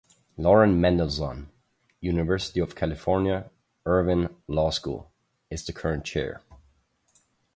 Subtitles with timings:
[0.35, 1.51] Lauren Mendelsohn,
[1.99, 3.51] University of California
[3.85, 5.11] Irvine Law School,
[5.51, 6.41] is the current Chair.